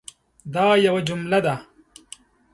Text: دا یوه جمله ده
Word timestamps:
دا 0.53 0.65
یوه 0.85 1.01
جمله 1.07 1.39
ده 1.45 1.55